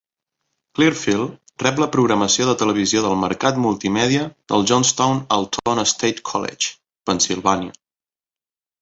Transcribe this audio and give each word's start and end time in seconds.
Clearfield 0.77 1.35
rep 1.65 1.81
la 1.83 1.87
programació 1.97 2.47
de 2.49 2.55
televisió 2.63 3.05
del 3.07 3.19
mercat 3.25 3.61
multimèdia 3.67 4.25
del 4.55 4.67
Johnstown-Altoona-State 4.73 6.29
College, 6.35 6.77
Pennsilvània. 7.11 7.81